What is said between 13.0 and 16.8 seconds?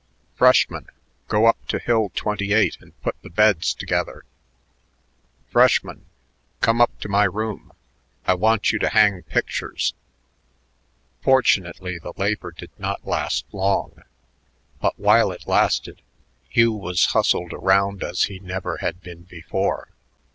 last long, but while it lasted Hugh